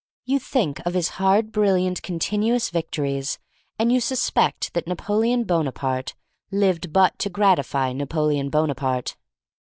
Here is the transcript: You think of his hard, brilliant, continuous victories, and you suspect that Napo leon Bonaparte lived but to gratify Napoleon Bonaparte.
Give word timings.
You 0.25 0.39
think 0.39 0.83
of 0.83 0.95
his 0.95 1.09
hard, 1.21 1.51
brilliant, 1.51 2.01
continuous 2.01 2.71
victories, 2.71 3.37
and 3.77 3.91
you 3.91 3.99
suspect 3.99 4.73
that 4.73 4.87
Napo 4.87 5.17
leon 5.17 5.43
Bonaparte 5.43 6.15
lived 6.49 6.91
but 6.91 7.19
to 7.19 7.29
gratify 7.29 7.93
Napoleon 7.93 8.49
Bonaparte. 8.49 9.15